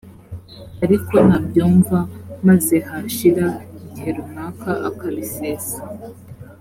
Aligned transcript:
ariko 0.85 1.15
nabyumva 1.27 1.97
maze 2.47 2.75
hashira 2.87 3.47
igihe 3.87 4.09
runaka 4.17 4.71
akabisesa 4.89 5.79